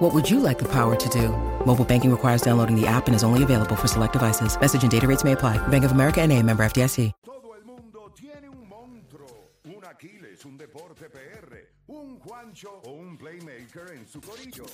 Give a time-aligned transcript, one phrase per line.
[0.00, 1.28] What would you like the power to do?
[1.66, 4.58] Mobile banking requires downloading the app and is only available for select devices.
[4.58, 5.58] Message and data rates may apply.
[5.68, 7.12] Bank of America and a member FDIC.
[7.22, 11.54] Todo el mundo tiene un monstruo, un Aquiles, un deporte PR,
[11.88, 14.64] un Juancho o un playmaker en su corillo.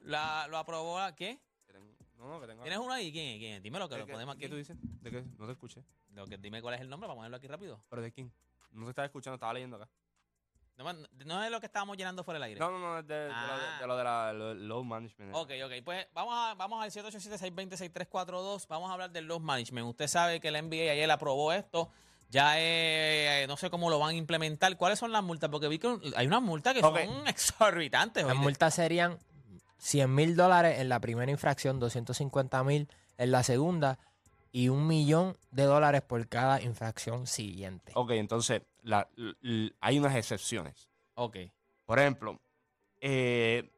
[0.00, 1.38] la, ¿Lo aprobó la- qué?
[2.18, 2.62] No, no, que tengo.
[2.62, 3.12] ¿Tienes uno ahí?
[3.12, 3.38] ¿Quién es?
[3.38, 3.62] ¿Quién es?
[3.62, 4.50] Dímelo que ¿Qué, lo qué- ponemos qué aquí.
[4.50, 4.76] tú dices?
[5.02, 5.22] ¿De qué?
[5.38, 5.84] No te escuché.
[6.14, 7.80] Lo que, dime cuál es el nombre, vamos a ponerlo aquí rápido.
[7.88, 8.32] ¿Pero de quién?
[8.72, 9.88] No te estaba escuchando, estaba leyendo acá.
[10.76, 10.92] No,
[11.24, 12.60] no es lo que estábamos llenando fuera del aire.
[12.60, 15.34] No, no, no, es de, de lo, de, de lo de la load management.
[15.34, 15.72] Ok, ok.
[15.84, 18.66] Pues vamos, a, vamos al 787-620-6342.
[18.68, 19.88] Vamos a hablar del load management.
[19.88, 21.90] Usted sabe que la NBA ayer aprobó esto.
[22.28, 24.76] Ya eh, no sé cómo lo van a implementar.
[24.76, 25.48] ¿Cuáles son las multas?
[25.48, 28.24] Porque vi que hay unas multas que son exorbitantes.
[28.24, 28.42] Las oíste.
[28.42, 29.18] multas serían
[29.78, 33.98] 100 mil dólares en la primera infracción, 250 mil en la segunda
[34.52, 37.92] y un millón de dólares por cada infracción siguiente.
[37.94, 39.08] Ok, entonces la-
[39.80, 40.88] hay unas excepciones.
[41.14, 41.36] Ok.
[41.84, 42.40] Por ejemplo,
[43.00, 43.70] eh,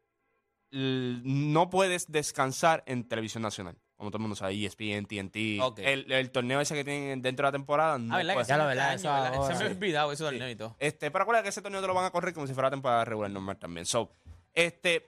[0.71, 3.77] l- no puedes descansar en televisión nacional.
[3.97, 5.61] Como todo el mundo sabe, ESPN, TNT.
[5.61, 5.81] Ok.
[5.81, 7.99] El, el torneo ese que tienen dentro de la temporada.
[7.99, 8.37] No Ah, ¿verdad?
[8.37, 9.47] Que Ya lo me verdad, eso ¿verdad?
[9.49, 10.39] Se me ha olvidado eso del Sí.
[10.39, 10.77] torneo y todo.
[10.79, 13.05] Este, pero acuérdate que ese torneo te lo van a correr como si fuera temporada
[13.05, 13.87] regular normal también.
[13.87, 14.11] So,
[14.55, 15.05] este,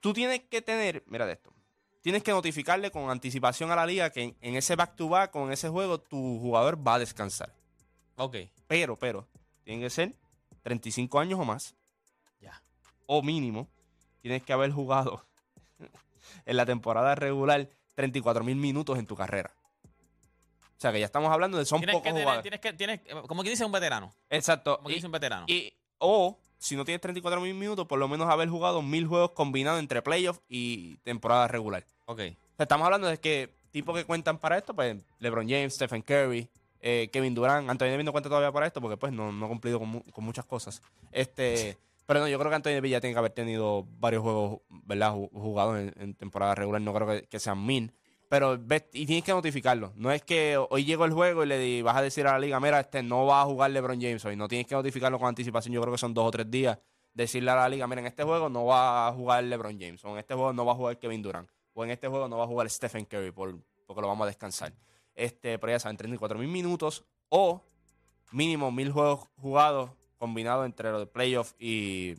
[0.00, 1.52] tú tienes que tener, mira de esto,
[2.00, 5.68] tienes que notificarle con anticipación a la liga que en, en ese back-to-back, con ese
[5.68, 7.52] juego, tu jugador va a descansar.
[8.14, 8.36] Ok.
[8.66, 9.26] Pero, pero,
[9.64, 10.12] tienen que ser
[10.62, 11.74] 35 años o más,
[12.40, 12.62] Ya.
[13.06, 13.68] o mínimo,
[14.22, 15.24] tienes que haber jugado
[16.46, 19.52] en la temporada regular 34 mil minutos en tu carrera.
[20.76, 22.42] O sea que ya estamos hablando de son Tienes pocos que tener, jugadores.
[22.42, 24.12] tienes que, tienes, como que dice un veterano.
[24.28, 24.76] Exacto.
[24.76, 25.46] Como que Y- dice un veterano.
[25.48, 29.30] y, o, si no tienes 34 mil minutos, por lo menos haber jugado mil juegos
[29.32, 31.84] combinados entre playoffs y temporada regular.
[32.06, 32.18] ok.
[32.18, 36.02] O sea, estamos hablando de que tipos que cuentan para esto, pues LeBron James, Stephen
[36.02, 36.48] Curry,
[36.80, 39.48] eh, Kevin Durant, Anthony Davis no cuenta todavía para esto porque pues no, no ha
[39.48, 40.82] cumplido con, mu- con muchas cosas.
[41.12, 41.76] Este,
[42.06, 45.12] pero no, yo creo que Anthony Davis ya tiene que haber tenido varios juegos, ¿verdad?
[45.14, 47.92] Ju- Jugados en, en temporada regular, no creo que, que sean mil.
[48.28, 49.92] Pero ves, y tienes que notificarlo.
[49.94, 52.38] No es que hoy llegó el juego y le di- vas a decir a la
[52.40, 54.34] liga, mira, este no va a jugar LeBron James hoy.
[54.36, 55.72] No tienes que notificarlo con anticipación.
[55.72, 56.76] Yo creo que son dos o tres días.
[57.14, 60.04] Decirle a la liga, mira, en este juego no va a jugar LeBron James.
[60.04, 61.48] O en este juego no va a jugar Kevin Durant.
[61.72, 63.56] O en este juego no va a jugar Stephen Curry por,
[63.86, 64.72] porque lo vamos a descansar.
[65.16, 67.64] Este, pero ya saben, 34 mil minutos o
[68.32, 72.14] mínimo mil juegos jugados combinados entre los de playoff y,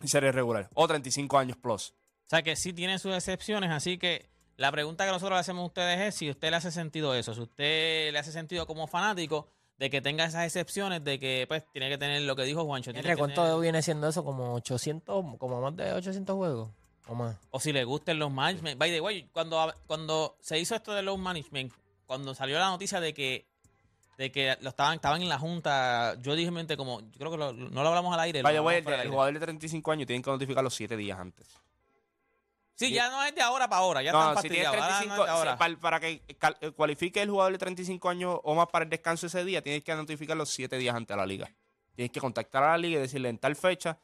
[0.00, 0.68] y serie regular.
[0.74, 1.90] O 35 años plus.
[2.26, 5.62] O sea que sí tiene sus excepciones, así que la pregunta que nosotros le hacemos
[5.62, 8.32] a ustedes es si a usted le hace sentido eso, si a usted le hace
[8.32, 9.46] sentido como fanático
[9.78, 12.92] de que tenga esas excepciones, de que pues tiene que tener lo que dijo Juancho.
[12.92, 14.24] que ¿cuánto tener- viene siendo eso?
[14.24, 16.70] ¿Como 800, como más de 800 juegos?
[17.08, 17.36] ¿O más?
[17.50, 18.78] o si le gusten los management.
[18.78, 21.72] By the way, cuando, cuando se hizo esto de load management,
[22.06, 23.46] cuando salió la noticia de que
[24.16, 27.30] de que lo estaban, estaban en la junta, yo dije en mente como, yo creo
[27.32, 28.40] que lo- no lo hablamos al aire.
[28.40, 31.46] Vaya, güey, el, el jugador de 35 años tienen que notificarlo 7 días antes.
[32.76, 34.92] Sí, ya no es de ahora para ahora, ya no, están si tienes fastidiados.
[34.92, 35.52] ahora 35, no es de ahora.
[35.52, 36.22] si- para, para que
[36.62, 39.82] eh, cualifique el jugador de 35 años o más para el descanso ese día, tienes
[39.82, 41.50] que notificarlo 7 días antes a la liga.
[41.94, 43.98] Tienes que contactar a la liga y decirle en tal fecha,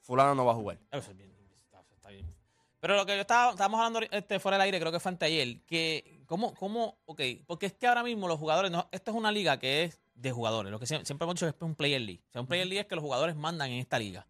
[0.00, 0.78] fulano no va a jugar.
[0.90, 1.30] Eso es bien,
[1.94, 2.26] está bien.
[2.80, 5.60] Pero lo que yo estaba, estábamos hablando este, fuera del aire, creo que fue anteayer,
[5.66, 9.32] que, ¿cómo, cómo, ok, porque es que ahora mismo los jugadores, no, esto es una
[9.32, 11.74] liga que es de jugadores, lo que sie- siempre hemos dicho es que es un
[11.74, 12.20] player league.
[12.28, 14.26] O sea, un player league es que los jugadores mandan en esta liga.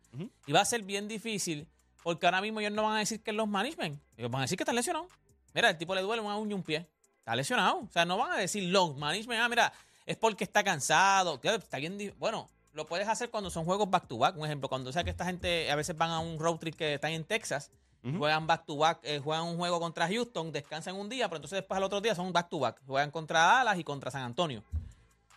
[0.47, 1.69] Y va a ser bien difícil,
[2.03, 4.45] porque ahora mismo ellos no van a decir que es los management, ellos van a
[4.45, 5.09] decir que están lesionados.
[5.55, 7.81] Mira, el tipo le duele una uña y un pie, está lesionado.
[7.81, 9.73] O sea, no van a decir los management, ah, mira,
[10.07, 14.19] es porque está cansado, está bien, bueno, lo puedes hacer cuando son juegos back to
[14.19, 14.37] back.
[14.37, 16.95] Un ejemplo, cuando sea que esta gente a veces van a un road trip que
[16.95, 17.71] están en Texas,
[18.03, 21.59] Juegan back to back, eh, juegan un juego contra Houston, descansan un día, pero entonces
[21.59, 22.81] después al otro día son back to back.
[22.87, 24.63] Juegan contra Dallas y contra San Antonio.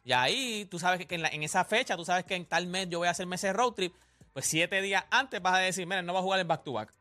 [0.03, 2.67] Y ahí tú sabes que en, la- en esa fecha, tú sabes que en tal
[2.67, 3.93] mes yo voy a hacerme ese road trip,
[4.33, 6.73] pues siete días antes vas a decir, mira, no va a jugar el back to
[6.73, 6.93] back.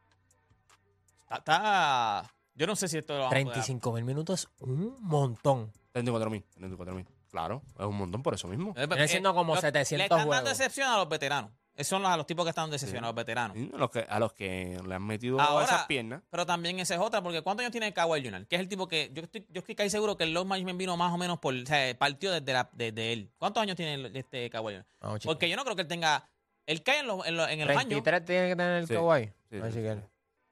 [1.22, 4.48] Está, está- Yo no sé si esto lo vamos a poder- 35 mil minutos es
[4.66, 5.72] un montón.
[5.92, 6.44] 34 mil.
[6.54, 7.06] 34 mil.
[7.30, 8.74] Claro, es un montón por eso mismo.
[8.76, 11.52] Eh, Viene siendo como lo- 700 Le están dando excepción a los veteranos.
[11.80, 13.56] Esos son los, a los tipos que están a los veteranos.
[13.56, 16.22] Sí, a, los que, a los que le han metido Ahora- esas piernas.
[16.30, 18.46] Pero también esa es otra, porque ¿cuántos años tiene Kawhi Leonard?
[18.46, 20.78] Que es el tipo que yo estoy, yo estoy casi seguro que el load management
[20.78, 23.30] vino más o menos por, o sea, partió desde, la, desde él.
[23.38, 25.20] ¿Cuántos años tiene el- este Kawhi Leonard?
[25.24, 26.28] Porque yo no creo que él tenga,
[26.66, 27.78] él cae en, los- en, los- en el año.
[28.02, 28.94] 33 tiene que tener el Sí.
[28.94, 29.32] Kawhi.
[29.50, 30.00] Sí, Así sí, que- sí.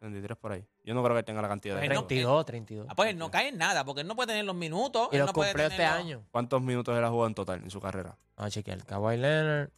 [0.00, 0.64] 33 por ahí.
[0.84, 2.86] Yo no creo que tenga la cantidad de Pues no, 32, 32.
[2.88, 5.08] Ah, pues él no cae en nada, porque él no puede tener los minutos.
[5.12, 6.24] y él los no puede este los- año.
[6.30, 8.16] ¿Cuántos minutos él ha jugado en total en su carrera?
[8.36, 8.84] Vamos a chequear.
[8.86, 9.70] Kawhi Leonard.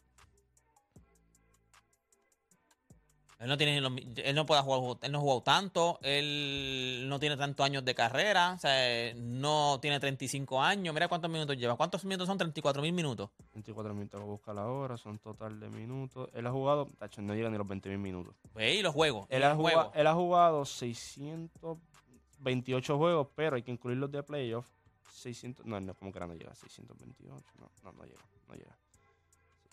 [3.41, 7.35] Él no tiene él no puede jugar, él no ha jugado tanto, él no tiene
[7.37, 10.93] tantos años de carrera, o sea, no tiene 35 años.
[10.93, 11.75] Mira cuántos minutos lleva.
[11.75, 12.37] ¿Cuántos minutos son?
[12.37, 13.31] 34 mil minutos.
[13.55, 16.29] 24 minutos lo busca la hora, son total de minutos.
[16.35, 18.35] Él ha jugado, tacho, no llega ni los 20 mil minutos.
[18.53, 19.25] Ve, y los juegos.
[19.31, 24.67] Él ha, jugado, él ha jugado 628 juegos, pero hay que incluir los de playoff.
[25.13, 26.53] 600, no, no, como que era, no llega.
[26.53, 28.77] 628, no, no, no llega, no llega.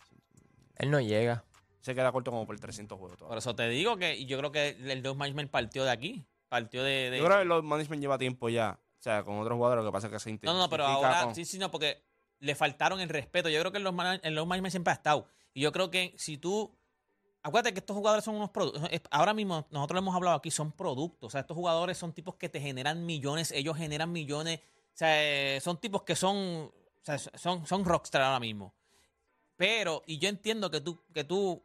[0.08, 0.72] 628.
[0.76, 1.44] Él no llega.
[1.80, 3.38] Se queda corto como por 300 juegos Por todavía.
[3.38, 6.26] eso te digo que yo creo que el Dove Management partió de aquí.
[6.48, 7.10] Partió de.
[7.10, 8.78] de- Yo creo que los management lleva tiempo ya.
[8.98, 11.24] O sea, con otros jugadores lo que pasa es que se no, no, pero ahora
[11.24, 12.02] con- sí, sí, no, porque
[12.40, 13.48] le faltaron el respeto.
[13.48, 13.84] Yo creo que en
[14.34, 15.28] los Management siempre ha estado.
[15.54, 16.74] Y yo creo que si tú.
[17.42, 18.82] Acuérdate que estos jugadores son unos productos.
[19.10, 21.28] Ahora mismo, nosotros lo hemos hablado aquí, son productos.
[21.28, 24.58] O sea, estos jugadores son tipos que te generan millones, ellos generan millones.
[24.58, 26.36] O sea, eh, son tipos que son.
[26.36, 26.72] O
[27.02, 28.74] sea, son, son rockstar ahora mismo.
[29.56, 31.64] Pero, y yo entiendo que tú, que tú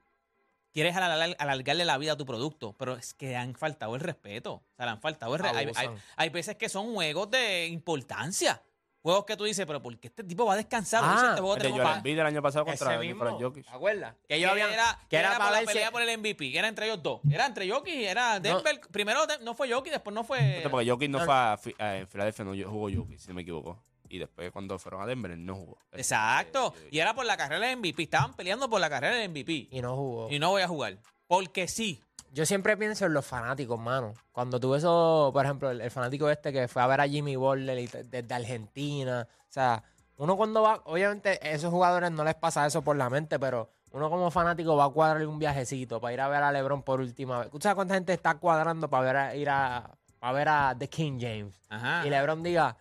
[0.73, 4.53] quieres alargar- alargarle la vida a tu producto, pero es que han faltado el respeto.
[4.55, 5.59] O sea, le han faltado el respeto.
[5.59, 6.03] Hay, hay- Abusan.
[6.17, 8.61] hay veces que son juegos de importancia.
[9.01, 11.01] Juegos que tú dices, pero ¿por qué este tipo va a descansar?
[11.03, 12.95] Ah, Dice, este juego El de tenemos Joel pa- Embiid el año pasado contra.
[12.95, 13.65] Jokic.
[13.65, 14.15] ¿Te acuerdas?
[14.29, 14.71] Que ellos habían.
[14.71, 17.19] era, que era por para la pelea por el MVP, que era entre ellos dos.
[17.29, 18.79] Era entre Jokic y era Denver.
[18.91, 20.65] Primero no fue Jokic, después no fue.
[20.71, 21.25] Porque Jokic no No.
[21.25, 23.77] fue a, a- en Filadelfia, no jugó Jokic, si no me equivoco.
[24.13, 25.77] Y después cuando fueron a Denver, él no jugó.
[25.91, 26.73] Exacto.
[26.83, 28.03] Eh, Y era por la carrera del MVP.
[28.03, 29.69] Estaban peleando por la carrera del MVP.
[29.71, 30.29] Y no jugó.
[30.29, 30.97] Y no voy a jugar.
[31.27, 31.99] Porque sí.
[32.31, 34.13] Yo siempre pienso en los fanáticos, mano.
[34.31, 37.35] Cuando tuve eso, por ejemplo, el, el fanático este que fue a ver a Jimmy
[37.35, 39.27] Butler desde Argentina.
[39.29, 39.83] O sea,
[40.17, 43.69] uno cuando va, obviamente, a esos jugadores no les pasa eso por la mente, pero
[43.93, 46.99] uno como fanático va a cuadrar un viajecito para ir a ver a LeBron por
[46.99, 47.49] última vez.
[47.49, 49.89] ¿Tú sabes cuánta gente está cuadrando para ver a, ir a,
[50.19, 51.55] para ver a The King James?
[51.69, 52.05] Ajá.
[52.05, 52.75] Y LeBron diga,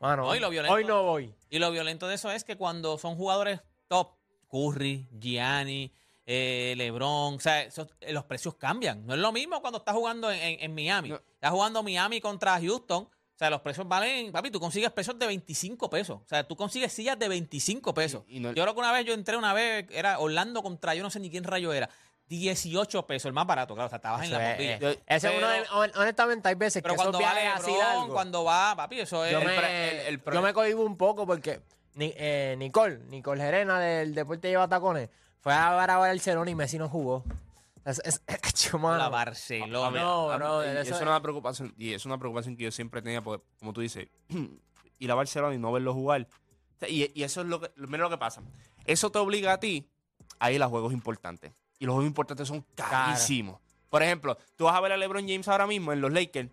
[0.00, 1.34] mano, No, y lo violento- hoy no voy.
[1.50, 4.08] Y lo violento de eso es que cuando son jugadores top,
[4.50, 5.92] Curry, Gianni,
[6.26, 9.06] eh, LeBron, o sea, esos- eh, los precios cambian.
[9.06, 11.08] No es lo mismo cuando estás jugando en, en- en Miami.
[11.10, 11.16] No.
[11.34, 13.04] Estás jugando Miami contra Houston.
[13.04, 16.20] O sea, los precios valen, papi, tú consigues precios de 25 pesos.
[16.22, 18.22] O sea, tú consigues sillas de 25 pesos.
[18.28, 20.94] Y- y no- yo creo que una vez yo entré una vez, era Orlando contra,
[20.94, 21.88] yo no sé ni quién rayo era.
[22.30, 24.92] 18 pesos, el más barato, claro, o sea, estabas en Eso la es- bombilla.
[24.92, 27.60] eh, ese es uno de- hon- honestamente, hay veces Pero que esos cuando va viajes
[27.60, 29.32] así LeBron, largos, cuando va, papi, eso es...
[29.32, 31.60] yo, el me, pre- el- el yo me cohibo un poco porque
[31.94, 35.10] ni- eh, Nicole, Nicole Gerena del Deporte Lleva Tacones,
[35.40, 37.24] fue a ver a Barcelona y Messi no jugó.
[37.84, 38.22] Es, es,
[38.74, 38.96] mano.
[38.98, 40.00] la Barcelona.
[40.00, 43.02] No, brother, y eso es es- una preocupación y es una preocupación que yo siempre
[43.02, 44.06] tenía porque como tú dices
[44.98, 47.72] ir a Barcelona y no verlo jugar O sea, y, y eso es lo que
[47.76, 48.42] mira lo que pasa
[48.84, 49.88] eso te obliga a ti
[50.38, 54.76] a ir a juegos importantes y los juegos importantes son carísimos por ejemplo tú vas
[54.76, 56.48] a ver a LeBron James ahora mismo en los Lakers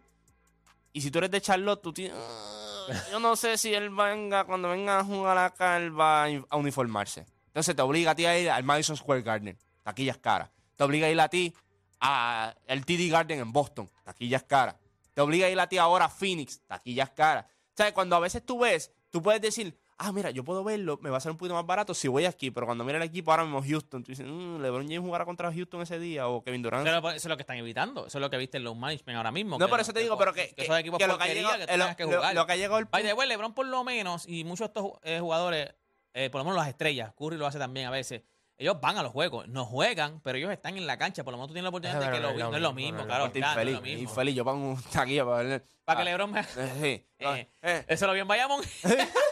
[0.94, 4.46] y si tú eres de Charlotte tú tienes "Ah, yo no sé si él venga
[4.46, 8.39] cuando venga a jugar acá él va a uniformarse entonces te obliga a ti a
[8.39, 11.53] ir al Madison Square Garden taquillas caras te obliga a ir a ti
[12.00, 14.75] a el TD Garden en Boston, taquillas caras.
[15.15, 17.46] Te obliga a ir a ti ahora a Phoenix, taquillas caras.
[17.46, 21.00] O sea, cuando a veces tú ves, tú puedes decir, ah, mira, yo puedo verlo,
[21.01, 23.04] me va a ser un poquito más barato si voy aquí, pero cuando mira el
[23.04, 26.44] equipo ahora mismo Houston, tú dices, "Mm, LeBron James jugará contra Houston ese día o
[26.44, 26.86] Kevin Durant.
[26.86, 28.08] Pero eso es lo que están evitando.
[28.08, 29.58] Eso es lo que viste en los management ahora mismo.
[29.58, 31.34] no, por eso te digo, pero que, que que- esos equipos que lo que ha
[31.34, 32.36] llegado, que eh, lo, que lo- jugar.
[32.36, 35.20] lo que ha llegado el way, LeBron por lo menos, y muchos de estos eh,
[35.20, 35.74] jugadores,
[36.13, 38.22] eh, por lo menos las estrellas, Curry lo hace también a veces,
[38.60, 41.38] ellos van a los juegos, no juegan, pero ellos están en la cancha, por lo
[41.38, 43.36] menos tú tienes la oportunidad de que lo no es lo mismo, claro, no es
[43.38, 44.01] infeliz, lo mismo.
[44.10, 45.63] infeliz, yo pongo un taquilla para verle.
[45.86, 46.39] Para que Ah, LeBron me...
[46.42, 46.46] eh,
[47.20, 47.25] sí.
[47.25, 48.62] Eh, Eh, Eso lo vi en Bayamón.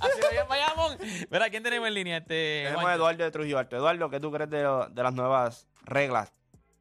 [0.00, 0.98] Así lo en Bayamón.
[1.30, 2.16] Mira, ¿quién tenemos en línea?
[2.18, 2.94] Este, Tenemos a?
[2.94, 3.76] Eduardo de Trujillo Alto.
[3.76, 6.32] Eduardo, ¿qué tú crees de, lo- de las nuevas reglas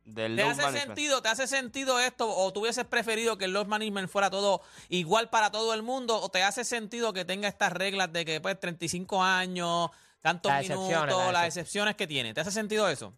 [0.06, 0.86] del ¿Te hace management?
[0.88, 2.30] sentido, ¿Te hace sentido esto?
[2.30, 6.18] ¿O tú hubieses preferido que el load management fuera todo igual para todo el mundo?
[6.22, 9.90] ¿O te hace sentido que tenga estas reglas de que pues 35 años,
[10.22, 12.34] tantos Las excepciones, minutos, las las excep- excepciones que tiene?
[12.34, 13.14] ¿Te hace sentido eso?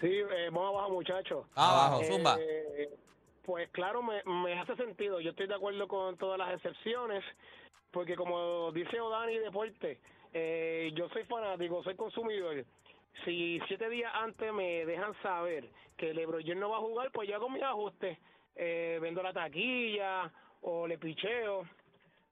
[0.00, 1.46] Sí, eh, vamos abajo, muchachos.
[1.54, 2.38] Abajo, Eh, zumba.
[3.44, 5.20] Pues claro, me, me hace sentido.
[5.20, 7.24] Yo estoy de acuerdo con todas las excepciones,
[7.92, 10.00] porque como dice Odani Deporte,
[10.32, 12.64] eh, yo soy fanático, soy consumidor.
[13.24, 17.28] Si siete días antes me dejan saber que LeBron James no va a jugar, pues
[17.28, 18.18] yo hago mis ajustes.
[18.54, 20.30] eh, vendo la taquilla
[20.62, 21.66] o le picheo,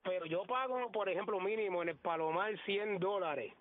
[0.03, 3.53] pero yo pago, por ejemplo, mínimo en el Palomar 100 dólares,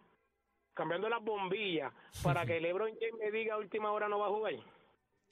[0.74, 1.92] cambiando las bombillas,
[2.24, 4.54] para que LeBron James me diga a última hora no va a jugar.
[4.54, 4.64] Eso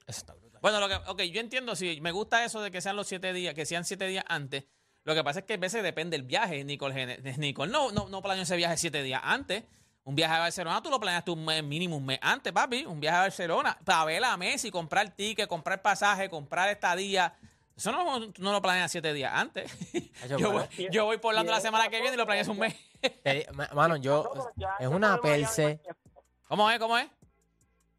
[0.06, 0.60] está brutal.
[0.62, 3.32] Bueno, lo que, ok, yo entiendo, sí, me gusta eso de que sean los siete
[3.32, 4.66] días, que sean siete días antes.
[5.04, 7.18] Lo que pasa es que a veces depende del viaje, Nicole.
[7.38, 9.64] Nicole no, no, no planeó ese viaje siete días antes.
[10.04, 12.86] Un viaje a Barcelona, tú lo planeaste un mes, mínimo un mes antes, papi.
[12.86, 17.34] Un viaje a Barcelona, para ver a Messi, comprar ticket, comprar pasaje, comprar estadía.
[17.76, 19.70] Eso no, no lo planeas siete días antes.
[20.24, 22.58] Eso yo, voy, yo voy por Orlando la semana que viene y lo planeas un
[22.58, 22.74] mes.
[23.52, 24.32] Ma- Mano, yo.
[24.80, 25.80] Es una el perse.
[25.86, 25.96] es
[26.48, 26.78] ¿Cómo es?
[26.78, 27.06] ¿Cómo es?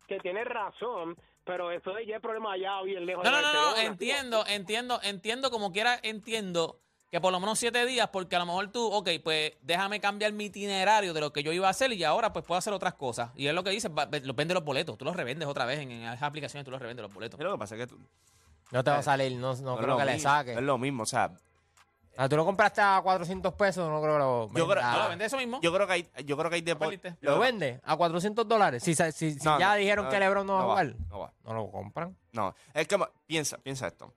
[0.07, 1.15] Que tiene razón,
[1.45, 3.23] pero eso es ya el problema allá bien lejos.
[3.23, 7.57] No, de no, no, no, entiendo, entiendo, entiendo como quiera, entiendo que por lo menos
[7.57, 11.33] siete días, porque a lo mejor tú, ok, pues déjame cambiar mi itinerario de lo
[11.33, 13.31] que yo iba a hacer y ahora pues puedo hacer otras cosas.
[13.35, 15.65] Y es lo que dice, va- ve- los vende los boletos, tú los revendes otra
[15.65, 17.39] vez en, en esas aplicaciones, tú los revendes los boletos.
[17.39, 17.99] Y lo que pasa es que tú-
[18.71, 20.53] No te va a salir, no, no es creo lo que le mismo, saque.
[20.53, 21.31] Es lo mismo, o sea,
[22.21, 24.91] Ah, tú lo compraste a 400 pesos, no creo que lo Yo creo- venda.
[24.91, 25.61] No, lo vende eso mismo.
[25.61, 26.99] yo creo que hay, yo creo que hay deportes.
[26.99, 27.25] perdiste.
[27.25, 28.83] ¿Lo vende a 400 dólares.
[28.83, 31.19] Si, si, si No, ya no, dijeron no, que LeBron no va a jugar, No
[31.19, 31.33] va.
[31.45, 32.17] no lo compran.
[32.33, 34.13] No, es que piensa, piensa esto.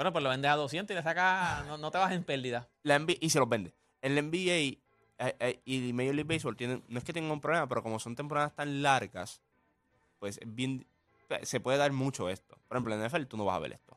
[0.00, 2.66] Bueno, pues lo vendes a 200 y le sacas, no, no te vas en pérdida.
[2.84, 3.74] La NBA, y se los vende.
[4.00, 4.78] En la NBA eh,
[5.18, 8.16] eh, y Major League Baseball tienen, no es que tengan un problema, pero como son
[8.16, 9.42] temporadas tan largas,
[10.18, 10.86] pues es bien,
[11.42, 12.56] se puede dar mucho esto.
[12.66, 13.94] Por ejemplo, en NFL tú no vas a ver esto.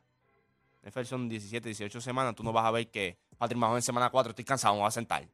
[0.81, 3.83] En NFL son 17, 18 semanas, tú no vas a ver que Patrick Mahomes en
[3.83, 5.25] semana 4 estoy cansado, me voy a sentar.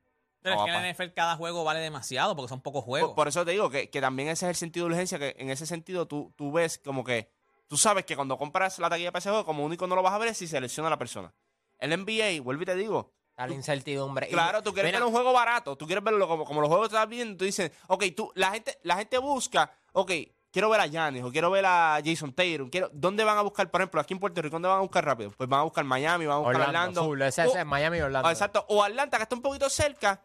[0.44, 3.10] Pero No es que en la NFL cada juego vale demasiado porque son pocos juegos.
[3.10, 5.36] Por, por eso te digo que, que también ese es el sentido de urgencia, que
[5.40, 7.32] en ese sentido tú, tú ves como que,
[7.70, 10.12] tú sabes que cuando compras la taquilla para ese juego, como único no lo vas
[10.14, 11.34] a ver es si selecciona a la persona.
[11.78, 14.28] En la NBA, vuelvo y te digo, Está la incertidumbre.
[14.28, 16.90] Claro, tú quieres mira, ver un juego barato, tú quieres verlo como, como los juegos
[16.90, 20.12] que estás viendo, tú dices, ok, tú, la gente, la gente busca, ok,
[20.52, 23.72] quiero ver a Giannis o quiero ver a Jason Taylor, quiero, ¿dónde van a buscar,
[23.72, 25.32] por ejemplo, aquí en Puerto Rico, dónde van a buscar rápido?
[25.38, 27.04] Pues van a buscar Miami, van a buscar Orlando, Orlando.
[27.06, 28.28] full, ese, o- es Miami y Orlando.
[28.28, 30.22] o exacto, o Atlanta, que está un poquito cerca.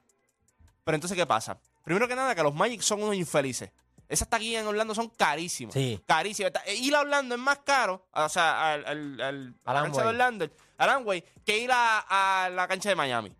[0.83, 1.59] Pero entonces, ¿qué pasa?
[1.85, 3.71] Primero que nada, que los Magic son unos infelices.
[4.09, 5.73] Esas taquillas en Orlando son carísimas.
[5.75, 6.01] Sí.
[6.07, 6.53] Carísimas.
[6.67, 10.03] E Ir a Orlando es más caro, o sea, al, al, al- a la cancha
[10.03, 10.07] de.
[10.09, 13.35] Orlando, al Amway, que ir a, a la cancha de Miami.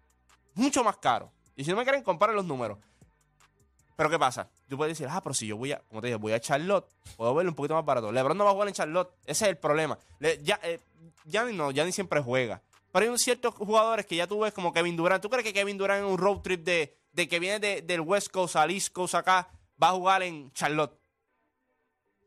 [0.55, 1.31] Mucho más caro.
[1.57, 2.79] Y si no me quieren, comparen los números.
[3.97, 4.49] Pero ¿qué pasa?
[4.69, 6.89] Tú puedes decir, ah, pero si yo voy a, como te dije, voy a Charlotte,
[7.17, 8.11] puedo verlo un poquito más barato.
[8.11, 9.13] LeBron no va a jugar en Charlotte.
[9.25, 9.97] Ese es el problema.
[10.19, 10.81] Le- ya, eh,
[11.53, 12.61] no, Gianni siempre juega.
[12.91, 15.23] Pero hay un ciertos jugadores que ya tú ves como Kevin Durant.
[15.23, 18.01] ¿Tú crees que Kevin Durant en un road trip de, de que viene de- del
[18.01, 19.49] West Coast al East Coast acá
[19.83, 20.99] va a jugar en Charlotte?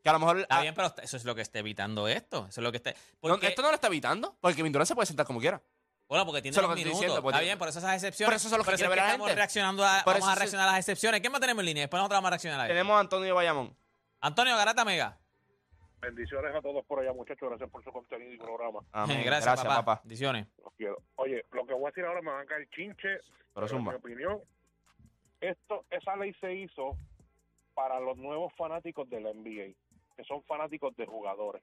[0.04, 0.39] Que a lo mejor...
[0.39, 2.48] Está ah, bien, pero eso es lo que está evitando esto.
[2.50, 2.94] Eso es lo que está.
[3.22, 5.62] no, esto no lo está evitando, porque Kevin Durant se puede sentar como quiera.
[6.08, 7.00] bueno, porque tiene es los minutos.
[7.00, 8.30] diciendo, porque está bien, por eso esas excepciones.
[8.30, 9.39] Por eso eso es lo que quiere ver la estamos gente.
[9.39, 11.20] reaccionando a, Por vamos a reaccionar a las excepciones.
[11.22, 11.84] ¿Quién más tenemos en línea?
[11.84, 12.72] Después nosotros vamos a reaccionar a eso.
[12.72, 13.75] Tenemos a Antonio Bayamón.
[14.22, 15.18] Antonio Garata Mega.
[16.00, 17.50] Bendiciones a todos por allá, muchachos.
[17.50, 18.80] Gracias por su contenido y programa.
[18.92, 19.24] Amén.
[19.25, 20.00] Gracias, papá.
[20.04, 20.48] Bendiciones.
[20.63, 20.98] Los quiero.
[21.16, 23.20] Oye, lo que voy a decir ahora me van a caer chinche.
[23.54, 23.92] Pero en zumba.
[23.94, 24.39] mi opinión,
[25.42, 26.96] esto, esa ley se hizo
[27.77, 29.75] para los nuevos fanáticos de la NBA,
[30.15, 31.62] que son fanáticos de jugadores.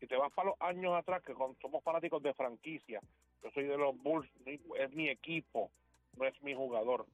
[0.00, 3.02] Si te vas para los años atrás, que somos fanáticos de franquicia,
[3.42, 5.70] yo soy de los Bulls, es mi equipo,
[6.16, 7.04] no es mi jugador.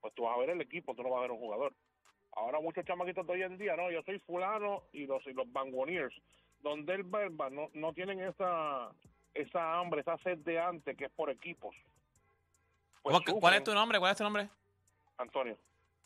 [0.00, 1.74] Pues tú vas a ver el equipo, tú no vas a ver un jugador.
[2.32, 5.50] Ahora muchos chamaquitos de hoy en día, no, yo soy fulano y los, y los
[5.52, 6.14] Bangoneers,
[6.62, 8.90] donde el verba no, no tienen esa
[9.32, 11.76] esa hambre, esa sed de antes que es por equipos.
[13.02, 14.00] Pues ¿Cómo que- ¿Cuál es tu nombre?
[14.00, 14.48] ¿Cuál es tu nombre?
[15.18, 15.56] Antonio?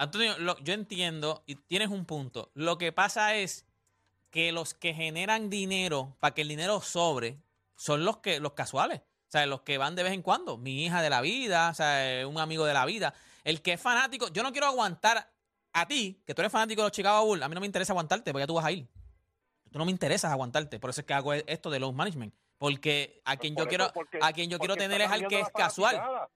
[0.01, 2.51] Antonio, lo- yo entiendo y tienes un punto.
[2.55, 3.67] Lo que pasa es
[4.31, 7.37] que los que generan dinero para que el dinero sobre
[7.77, 9.01] son los que los casuales.
[9.01, 10.57] O sea, los que van de vez en cuando.
[10.57, 13.13] Mi hija de la vida, o sea, un amigo de la vida.
[13.45, 15.31] El que es fanático, yo no quiero aguantar
[15.75, 17.43] a ti, que tú eres fanático de los Chicago Bulls.
[17.43, 18.89] A mí no me interesa aguantarte, porque ya tú vas a ir.
[19.71, 20.81] Tú no me interesas aguantarte.
[20.81, 22.35] Por eso es que hago esto de los management.
[22.59, 25.49] Porque a quien yo quiero, porque- a quien yo quiero tener es al que es
[25.51, 25.97] casual.
[25.97, 26.29] fanaticada.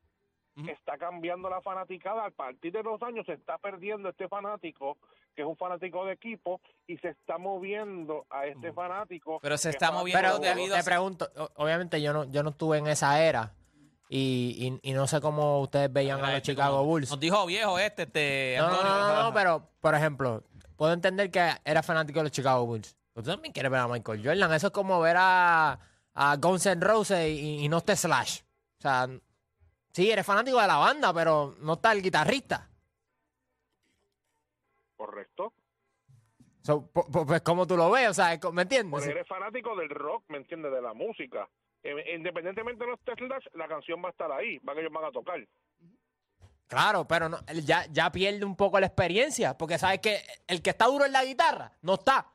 [0.68, 2.26] Está cambiando la fanaticada.
[2.26, 4.98] A partir de los años se está perdiendo este fanático,
[5.34, 9.40] que es un fanático de equipo, y se está moviendo a este fanático.
[9.42, 12.12] Pero se está es moviendo Pero fanático de te, debido a- te pregunto, obviamente yo
[12.12, 13.52] no, yo no estuve en esa era
[14.08, 17.10] y, y- y no sé cómo ustedes veían a los Este, Chicago como- Bulls.
[17.10, 18.92] Nos dijo viejo este, este No, no, Antonio.
[18.94, 20.44] no, no, no, pero por ejemplo,
[20.76, 22.96] puedo entender que era fanático de los Chicago Bulls.
[23.12, 24.52] Tú también quieres ver a Michael Jordan.
[24.52, 25.78] Eso es como ver a,
[26.14, 28.40] a Guns N' Roses y, y no está Slash.
[28.78, 29.08] O sea,
[29.94, 32.68] sí, eres fanático de la banda, pero no está el guitarrista.
[34.96, 35.54] Correcto.
[36.62, 38.08] So, pues, ¿cómo tú lo ves?
[38.08, 38.90] O sea, ¿me entiendes?
[38.90, 40.72] Porque eres fanático del rock, ¿me entiendes?
[40.72, 41.48] De la música.
[41.82, 45.04] Eh, independientemente de los Slash, la canción va a estar ahí, va que ellos van
[45.04, 45.46] a tocar.
[46.66, 50.70] Claro, pero no, ya, ya pierde un poco la experiencia, porque sabes que el que
[50.70, 52.32] está duro en la guitarra no está.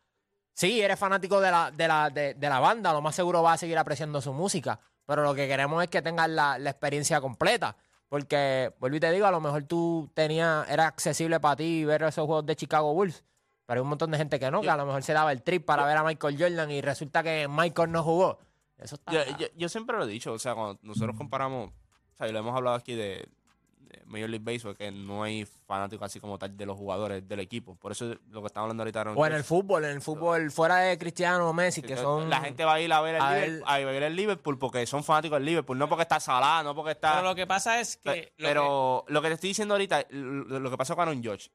[0.53, 3.55] Sí, eres fanático de la, de la, de, de la banda, lo más seguro vas
[3.55, 4.79] a seguir apreciando su música.
[5.09, 7.75] Pero lo que queremos es que tengas la, la experiencia completa.
[8.09, 12.03] Porque, vuelvo y te digo, a lo mejor tú tenías, era accesible para ti ver
[12.03, 13.23] esos juegos de Chicago Bulls.
[13.65, 15.41] Pero hay un montón de gente que no, que a lo mejor se daba el
[15.41, 18.37] trip para ver a Michael Jordan y resulta que Michael no jugó.
[18.77, 19.11] Eso está.
[19.11, 22.31] Yo, yo- yo siempre lo he dicho, o sea, cuando nosotros comparamos, o sea, y
[22.31, 23.38] lo hemos hablado aquí de, de
[24.05, 27.75] Major League Baseball, que no hay fanáticos así como tal de los jugadores del equipo.
[27.75, 30.51] Por eso lo que estamos hablando ahorita Aaron o en el fútbol, en el fútbol
[30.51, 32.29] fuera de Cristiano o Messi, que son.
[32.29, 34.57] La gente va a ir a ver el, a Liverpool, ver- a ver el Liverpool
[34.59, 37.15] porque son fanáticos del Liverpool, no porque está Salah, no porque está...
[37.15, 38.33] Pero lo que pasa es que.
[38.37, 41.49] Lo Pero lo que te estoy diciendo ahorita, lo, que pasó con Aaron George,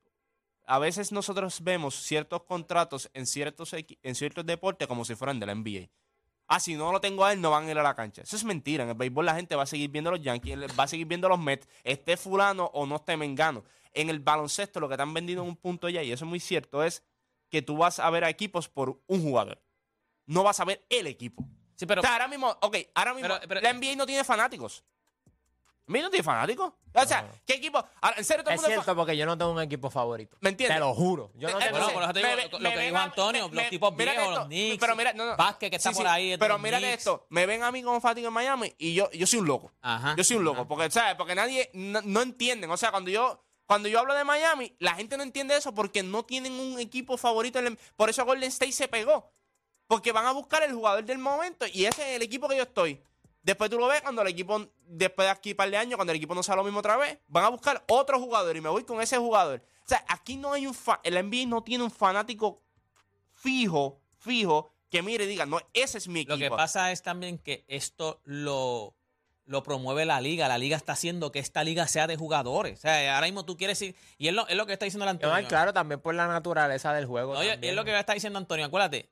[0.67, 5.47] a veces nosotros vemos ciertos contratos en ciertos, en ciertos deportes como si fueran de
[5.47, 5.89] la NBA.
[6.47, 8.23] Ah, si no lo tengo a él, no van a ir a la cancha.
[8.23, 8.85] Eso es mentira.
[8.85, 11.29] En el béisbol la gente va a seguir viendo los Yankees, va a seguir viendo
[11.29, 13.65] los Mets, esté fulano o no esté mengano.
[13.93, 16.29] En el baloncesto lo que te han vendido en un punto ya, y eso es
[16.29, 17.03] muy cierto, es
[17.49, 19.63] que tú vas a ver a equipos por un jugador.
[20.27, 21.45] No vas a ver el equipo.
[21.77, 22.01] sí, pero.
[22.01, 24.85] o sea, ahora mismo, ok, ahora mismo, Pero- pero- la NBA no tiene fanáticos.
[25.87, 26.73] ¿NBA no tiene fanáticos?
[26.95, 27.85] O sea, ¿qué equipo?
[28.01, 29.91] Ahora, en serio, todo el Es mundo es cierto, porque yo no tengo un equipo
[29.91, 30.37] favorito.
[30.41, 30.77] ¿Me entiendes?
[30.77, 31.31] Te lo juro.
[31.35, 32.87] Yo no Eh, tengo Bueno, Entonces, por eso te digo me lo me que ven
[32.87, 34.79] dijo a- Antonio, me- los tipos mírate viejos, esto, los Knicks.
[34.81, 35.37] Pero mira, no, no.
[35.37, 36.37] Vázquez, que está Sí, por ahí.
[36.39, 36.83] Pero Knicks.
[36.85, 39.73] esto, me ven a mí como fanático en Miami y yo, yo soy un loco.
[39.83, 40.15] Ajá.
[40.17, 41.17] Yo soy un loco, porque, ¿sabes?
[41.17, 42.71] Porque nadie, no, no entienden.
[42.71, 46.03] O sea, cuando yo, cuando yo hablo de Miami, la gente no entiende eso porque
[46.03, 47.59] no tienen un equipo favorito.
[47.59, 49.33] en el- por eso Golden State se pegó.
[49.87, 52.63] Porque van a buscar el jugador del momento y ese es el equipo que yo
[52.63, 53.03] estoy.
[53.45, 56.13] Después tú lo ves cuando el equipo, después de aquí un par de años, cuando
[56.13, 58.71] el equipo no sea lo mismo otra vez, van a buscar otro jugador y me
[58.71, 59.63] voy con ese jugador.
[59.85, 62.63] O sea, aquí no hay un fa el NBA no tiene un fanático
[63.33, 66.37] fijo, fijo, que mire y diga, no, ese es mi equipo.
[66.37, 68.95] Lo que pasa es también que esto lo,
[69.45, 70.49] lo promueve la liga.
[70.49, 72.79] La liga está haciendo que esta liga sea de jugadores.
[72.79, 73.95] O sea, ahora mismo tú quieres ir.
[74.17, 75.49] Y es lo, es lo que está diciendo el No, Antonio.
[75.49, 77.35] claro, también por la naturaleza del juego.
[77.35, 77.65] No, también.
[77.65, 78.65] es lo que está diciendo Antonio.
[78.65, 79.11] Acuérdate.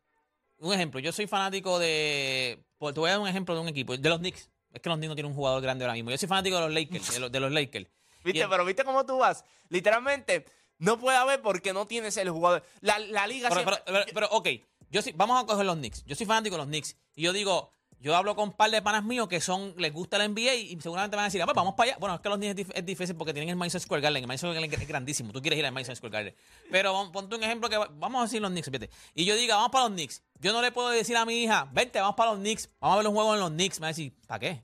[0.62, 1.00] Un ejemplo.
[1.00, 2.62] Yo soy fanático de.
[2.78, 3.96] pues, te voy a dar un ejemplo de un equipo.
[3.96, 4.48] De los Knicks.
[4.72, 6.10] Es que los Knicks no tienen un jugador grande ahora mismo.
[6.10, 7.12] Yo soy fanático de los Lakers.
[7.12, 7.86] De los, de los Lakers.
[8.24, 8.40] ¿Viste?
[8.42, 9.44] El- Pero ¿viste cómo tú vas?
[9.68, 10.44] Literalmente,
[10.78, 12.64] no puede haber porque no tienes el jugador.
[12.80, 14.48] La, la liga Pero, siempre- pero, pero- pero, ok,
[14.90, 16.04] yo sí, vamos a coger los Knicks.
[16.04, 16.96] Yo soy fanático de los Knicks.
[17.16, 17.70] Y yo digo,
[18.02, 20.78] yo hablo con un par de panas míos que son, les gusta la NBA y
[20.80, 21.98] seguramente van a decir, ah, pues vamos para allá.
[22.00, 24.22] Bueno, es que los Knicks es, dif- es difícil porque tienen el Madison Square Garden.
[24.24, 25.32] El Madison Square Garden es grandísimo.
[25.32, 26.34] Tú quieres ir al Madison Square Garden.
[26.70, 28.90] Pero ponte un ejemplo que va- vamos a decir los Knicks, fíjate.
[29.14, 30.22] Y yo diga, vamos para los Knicks.
[30.40, 32.68] Yo no le puedo decir a mi hija, vente, vamos para los Knicks.
[32.80, 33.78] Vamos a ver un juego en los Knicks.
[33.80, 34.60] Me va a decir, ¿para qué?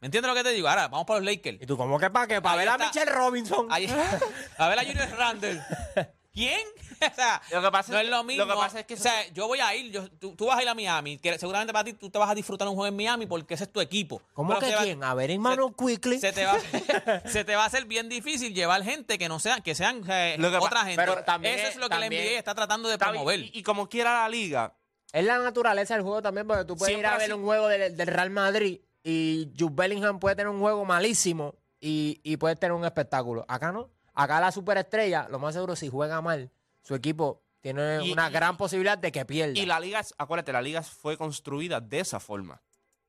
[0.00, 0.68] ¿Me entiendes lo que te digo?
[0.68, 1.60] Ahora, vamos para los Lakers.
[1.60, 2.40] ¿Y tú cómo que para qué?
[2.40, 2.78] Para Ahí ver a.
[2.78, 3.66] Michelle Robinson.
[3.68, 3.86] Ahí-
[4.58, 5.60] a ver a Julius Randle.
[6.32, 6.60] ¿Quién?
[7.12, 8.44] o sea, Lo que pasa no es lo mismo.
[8.44, 10.58] lo que pasa es que o sea, yo voy a ir, yo- tú, tú vas
[10.58, 12.86] a ir a Miami, que seguramente para ti tú te vas a disfrutar un juego
[12.86, 14.22] en Miami porque ese es tu equipo.
[14.34, 15.02] ¿Cómo Pero que va- quién?
[15.02, 16.20] A ver, hermano, quickly.
[16.20, 16.56] Se te, va,
[17.26, 20.36] se te va a hacer bien difícil llevar gente que no sean, que sean eh,
[20.38, 20.96] Lo que pa- otra gente.
[20.96, 23.40] pero también Eso es- lo que también- la NBA está tratando de promover.
[23.40, 24.74] Y, y como quiera la liga,
[25.12, 27.66] Es la naturaleza del juego también, porque tú puedes Siempre ir a ver un juego
[27.68, 32.56] del, del Real Madrid y Jude Bellingham puede tener un juego malísimo y, y puede
[32.56, 33.44] tener un espectáculo.
[33.48, 33.88] Acá no.
[34.20, 36.50] Acá la superestrella, lo más seguro, si juega mal,
[36.82, 39.56] su equipo tiene Y- una y- gran posibilidad de que pierda.
[39.58, 42.60] y la liga, acuérdate, la liga fue construida de esa forma.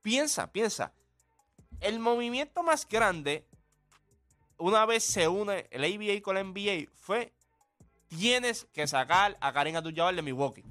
[0.04, 0.94] Piensa, piensa.
[1.80, 3.48] El movimiento más grande,
[4.58, 7.34] una vez se une el ABA con la NBA, fue
[8.08, 10.64] tienes que sacar a Karim Abdul-Jabbar de Milwaukee.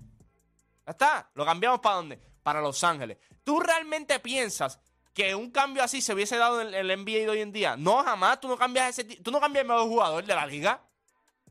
[0.87, 2.21] Ya está, lo cambiamos para dónde?
[2.43, 3.19] Para Los Ángeles.
[3.45, 4.79] ¿Tú realmente piensas
[5.19, 7.77] que un cambio así se hubiese dado en el NBA de hoy en día?
[7.77, 8.41] No, jamás.
[8.41, 10.81] Tú no cambias ese, tú no cambias el mejor jugador de la liga.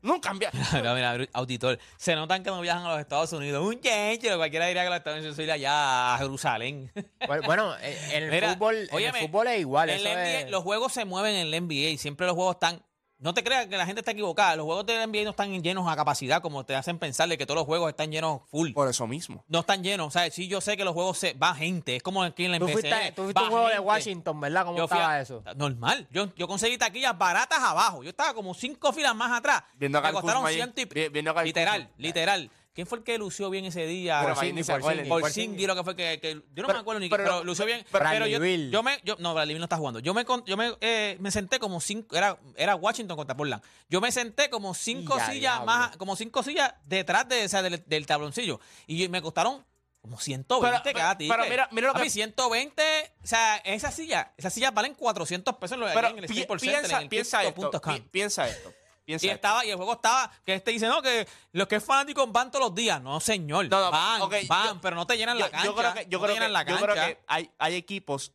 [0.00, 0.54] No cambias.
[0.72, 3.66] Mira, mira, auditor, se notan que no viajan a los Estados Unidos.
[3.66, 6.90] Un chencho, cualquiera diría que los Estados Unidos soy allá a Jerusalén.
[7.26, 9.90] Bueno, bueno, eh, en el, Mira, fútbol, en óyeme, el fútbol es igual.
[9.90, 11.98] En eso la NBA, es- Los juegos se mueven en el NBA.
[11.98, 12.80] Siempre los juegos están.
[13.20, 14.54] No te creas que la gente está equivocada.
[14.54, 17.46] Los juegos del NBA no están llenos a capacidad, como te hacen pensar de que
[17.46, 18.72] todos los juegos están llenos full.
[18.72, 19.44] Por eso mismo.
[19.48, 20.06] No están llenos.
[20.06, 21.96] O sea, sí, yo sé que los juegos se va gente.
[21.96, 23.78] Es como aquí en la Tú fuiste, tú fuiste un juego de.
[23.80, 24.64] Washington, ¿verdad?
[24.64, 25.42] ¿Cómo Yo estaba a- eso?
[25.56, 26.06] Normal.
[26.12, 28.02] Yo, yo conseguí taquillas baratas abajo.
[28.04, 29.64] Yo estaba como cinco filas más atrás.
[29.74, 32.50] Viendo a Me costaron ciento y Vi- viendo Literal, literal.
[32.78, 34.20] ¿Quién fue el que lució bien ese día?
[34.22, 35.08] Pero Por ahí ni se Por acuerdan.
[35.08, 37.24] Por Por Cindy, lo que fue que, que- yo no Pero- me acuerdo ni pero-
[37.24, 37.84] pero, lució bien.
[37.90, 39.98] pero Pero, yo, yo me, yo, no, Bradley no está jugando.
[39.98, 43.64] Yo me, yo me, eh, me senté como cinco, era, era Washington contra Portland.
[43.88, 47.62] Yo me senté como cinco Ya, sillas más, como cinco sillas detrás de, o sea,
[47.62, 48.60] del, del tabloncillo.
[48.86, 49.66] Y me costaron
[50.00, 51.50] como 120 Pero- cada pero- pero ticket.
[51.50, 52.82] mira- mira lo que- Papi, 120,
[53.24, 56.42] o sea, esas sillas, esas sillas valen 400 pesos en lo- Pero en el pi-
[56.42, 57.70] Staples Center, piensa, en el piensa esto.
[58.12, 58.72] Piensa esto.
[59.08, 59.36] Piensa Y esto.
[59.36, 62.50] estaba, y el juego estaba, que este dice, no, que los que es fanáticos van
[62.50, 63.00] todos los días.
[63.00, 63.66] No, señor.
[63.70, 65.64] No, no, van, van, yo- pero no te llenan yo, la cancha.
[65.64, 66.92] yo creo que, yo no te creo llenan que, la yo cancha.
[66.92, 68.34] creo que hay, hay equipos,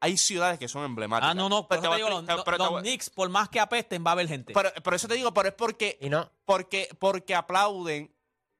[0.00, 1.30] hay ciudades que son emblemáticas.
[1.30, 3.48] ah, no, no, Pero pero, te te voy digo, a- los, pero Knicks, por más
[3.48, 4.52] que apesten, va a haber gente.
[4.52, 6.30] pero- por eso te digo, pero es porque, Y no.
[6.44, 8.14] porque, porque aplauden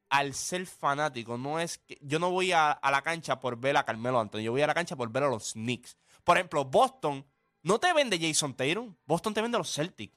[0.09, 3.77] al ser fanático, no es que yo no voy a, a la cancha por ver
[3.77, 5.99] a Carmelo Anthony, yo voy a la cancha por ver a los Knicks.
[6.25, 7.27] Por ejemplo, Boston
[7.65, 10.17] no te vende Jason Tatum, Boston te vende a los Celtics.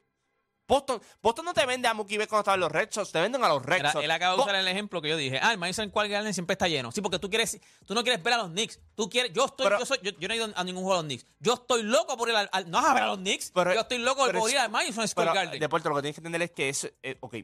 [0.67, 3.41] Boston, Boston no te vende a Mookie Betts cuando estaban los Red Sox, te venden
[3.43, 4.03] a los Red Sox.
[4.03, 5.39] él acaba de usar el ejemplo que yo dije.
[5.41, 6.91] Ah, el Madison Square Garden siempre está lleno.
[6.91, 8.79] Sí, porque tú quieres, tú no quieres ver a los Knicks.
[8.95, 11.01] Tú quieres, yo estoy, Pero- yo, soy, yo, yo no he ido a ningún juego
[11.01, 11.25] de los Knicks.
[11.39, 13.51] Yo estoy loco por ir al, al- no vas a ver a los Knicks.
[13.51, 15.59] Pero- yo estoy loco pero por ir al Madison Square Garden.
[15.59, 17.35] Deporte, lo que tienes que entender es que es, eh, ok,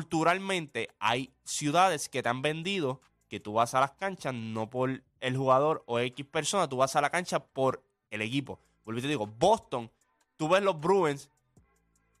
[0.00, 5.02] culturalmente hay ciudades que te han vendido que tú vas a las canchas no por
[5.20, 8.60] el jugador o X persona, tú vas a la cancha por el equipo.
[8.84, 9.90] Vuelvo y te digo, Boston,
[10.36, 11.28] tú ves los Bruins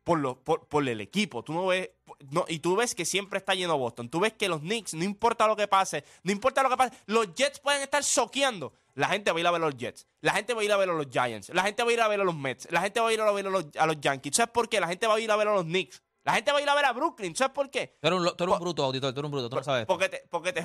[0.06, 1.42] por, lo, por, por el equipo.
[1.42, 1.90] Tú no ves,
[2.30, 4.08] no, y tú ves que siempre está lleno Boston.
[4.08, 6.94] Tú ves que los Knicks, no importa lo que pase, no importa lo que pase,
[7.06, 8.72] los Jets pueden estar soqueando.
[8.94, 10.06] La gente va a ir a ver a los Jets.
[10.20, 11.48] La gente va a ir a ver a los Giants.
[11.48, 12.70] La gente va a ir a ver a los Mets.
[12.70, 14.36] La gente va a ir a ver a los, a los Yankees.
[14.36, 14.78] ¿Sabes por qué?
[14.78, 16.00] La gente va a ir a ver a los Knicks.
[16.22, 17.34] La gente va a ir a ver a Brooklyn.
[17.34, 17.98] ¿Sabes por qué?
[18.00, 19.12] Tú eres un, tú eres un bruto, auditor.
[19.12, 19.50] Tú eres un bruto.
[19.50, 19.86] Tú no sabes.
[19.86, 20.64] Porque te, porque te.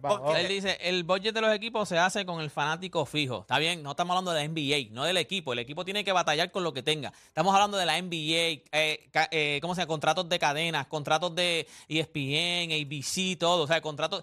[0.00, 3.40] Porque- Él dice, el budget de los equipos se hace con el fanático fijo.
[3.40, 5.52] Está bien, no estamos hablando de la NBA, no del equipo.
[5.52, 7.12] El equipo tiene que batallar con lo que tenga.
[7.26, 9.88] Estamos hablando de la NBA, eh, eh, ¿cómo se llama?
[9.88, 13.64] Contratos de cadenas, contratos de E ESPN, ABC, todo.
[13.64, 14.22] O sea, contratos...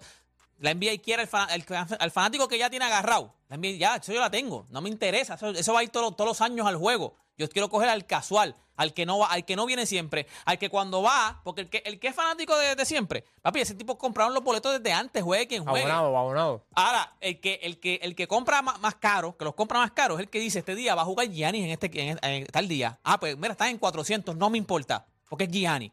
[0.60, 1.28] La NBA quiere el,
[1.68, 3.32] el- al fanático que ya tiene agarrado.
[3.48, 4.66] La NBA, ya, eso yo la tengo.
[4.70, 5.34] No me interesa.
[5.34, 7.14] Eso, eso va a ir todos los- todos los años al juego.
[7.38, 10.58] Yo quiero coger al casual, al que no va, al que no viene siempre, al
[10.58, 13.74] que cuando va, porque el que, el que es fanático de, de siempre, papi, ese
[13.74, 15.84] tipo compraron los boletos desde antes, juegue quien juegue.
[15.90, 16.64] Abonado, abonado.
[16.74, 19.92] Ahora, el que, el que, el que compra más, más caro, que los compra más
[19.92, 22.46] caros, es el que dice, este día va a jugar Giannis en este en, en
[22.46, 22.98] tal día.
[23.04, 25.92] Ah, pues mira, está en 400, no me importa, porque es Giannis.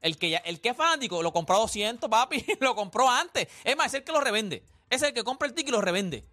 [0.00, 3.48] El que, ya- el que es fanático lo compró a 200, papi, lo compró antes.
[3.64, 4.62] Es más, es el que lo revende.
[4.88, 6.24] Es el que compra el ticket y lo revende.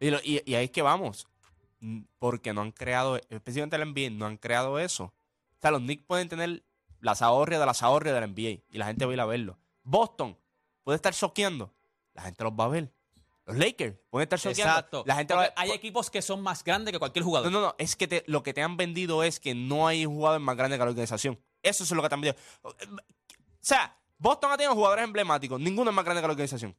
[0.00, 1.26] Y, lo- y- y ahí es que vamos.
[1.84, 5.04] Mm, Porque no han creado, especialmente el NBA, no han creado eso.
[5.06, 6.62] O sea, los Knicks pueden tener
[7.00, 9.58] las ahorrias de las ahorrias del NBA y la gente va a ir a verlo.
[9.82, 10.38] Boston
[10.84, 11.74] puede estar choqueando,
[12.14, 12.92] la gente los va a ver.
[13.46, 15.02] Los Lakers pueden estar choqueando, Exacto.
[15.04, 17.50] la gente va Porque a hay equipos que son más grandes que cualquier jugador.
[17.50, 20.04] No, no, no, es que te- lo que te han vendido es que no hay
[20.04, 21.40] jugador más grande que la organización.
[21.60, 22.40] Eso es lo que te han vendido.
[22.62, 22.72] O
[23.60, 26.76] sea, Boston ha tenido jugadores emblemáticos, ninguno es más grande que la organización.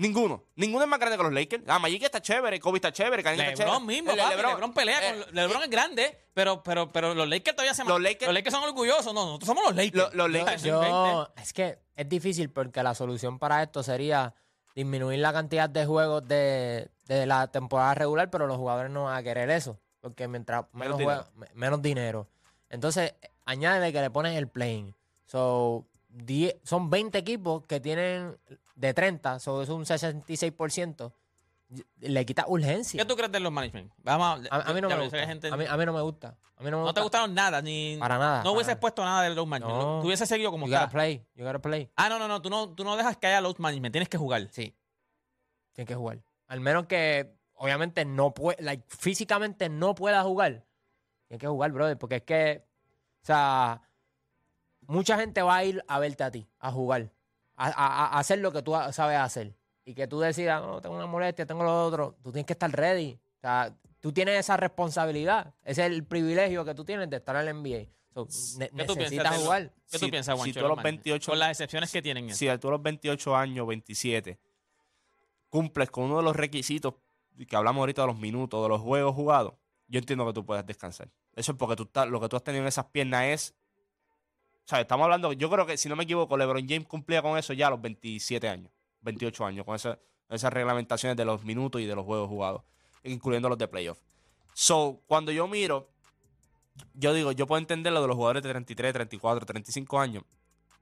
[0.00, 0.44] Ninguno.
[0.56, 1.62] Ninguno es más grande que los Lakers.
[1.66, 3.70] Ah, Magic está chévere, Kobe está chévere, Karim está chévere.
[3.70, 4.50] LeBron mismo, El- papi, LeBron.
[4.52, 8.00] LeBron, pelea Eh, con LeBron es grande, pero, pero, pero los Lakers todavía se Los
[8.00, 9.12] Lakers- son orgullosos.
[9.12, 10.14] No, nosotros somos los Lakers.
[10.14, 14.34] Lo- los Lakers- Yo- Yo, es que es difícil porque la solución para esto sería
[14.74, 19.16] disminuir la cantidad de juegos de, de la temporada regular, pero los jugadores no van
[19.18, 21.26] a querer eso, porque mientras menos, Menos dinero.
[21.36, 22.28] juega- menos dinero.
[22.70, 24.94] Entonces, añádele que le pones el playing.
[25.26, 28.38] So, 10 son 20 equipos que tienen
[28.80, 31.12] de 30, so, eso es un 66%.
[32.00, 33.00] Y- Le quita urgencia.
[33.00, 33.92] ¿Qué tú crees de los management?
[33.98, 35.24] Vamos A, a mí no me gusta.
[35.26, 36.36] gente- A mí, a mí no me gusta.
[36.56, 37.02] A mí no me no te gusta.
[37.02, 37.96] gustaron nada, ni.
[37.98, 39.78] Para nada, No hubieses puesto nada de load management.
[39.80, 40.00] No.
[40.00, 40.92] Tú hubieses seguido como You gotta está.
[40.92, 41.24] play.
[41.34, 41.88] You gotta play.
[41.96, 42.42] Ah, no, no, no.
[42.42, 43.92] Tú no, tú no dejas que haya load management.
[43.92, 44.48] Tienes que jugar.
[44.50, 44.74] Sí.
[45.72, 46.18] Tiene que jugar.
[46.48, 50.64] Al menos que, obviamente, no puede, like, físicamente no pueda jugar.
[51.28, 52.64] Tiene que jugar, brother, porque es que,
[53.22, 53.80] o sea,
[54.88, 57.10] mucha gente va a ir a verte a ti, a jugar,
[57.66, 59.54] a, a- a hacer lo que tú sabes hacer.
[59.84, 62.16] Y que tú decidas, no, tengo una molestia, tengo lo otro.
[62.22, 63.18] Tú tienes que estar ready.
[63.38, 65.54] O sea, tú tienes esa responsabilidad.
[65.64, 67.88] Ese es el privilegio que tú tienes de estar en el NBA.
[68.12, 68.26] So,
[68.58, 69.72] ne- ¿Qué tú piensas jugar.
[69.90, 70.52] ¿Qué Si- tú piensas, si Juancho?
[70.52, 71.04] tú de a los los management?
[71.04, 72.34] 28 Con las excepciones que tienen.
[72.34, 74.38] Si tú a los 28 años, 27,
[75.48, 76.94] cumples con uno de los requisitos
[77.48, 79.54] que hablamos ahorita de los minutos, de los juegos jugados,
[79.88, 81.08] yo entiendo que tú puedes descansar.
[81.34, 83.54] Eso es porque tú estás, lo que tú has tenido en esas piernas es.
[84.64, 87.36] O sea, estamos hablando, yo creo que si no me equivoco, LeBron James cumplía con
[87.36, 88.70] eso ya a los 27 años,
[89.00, 92.62] 28 años, con esa- esas reglamentaciones de los minutos y de los juegos jugados,
[93.02, 93.98] incluyendo los de playoff.
[94.54, 95.88] So, cuando yo miro,
[96.94, 100.22] yo digo, yo puedo entender lo de los jugadores de 33, 34, 35 años.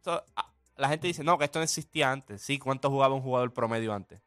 [0.04, 2.42] So, a- la gente dice, no, que esto no existía antes.
[2.42, 4.20] Sí, ¿cuánto jugaba un jugador promedio antes?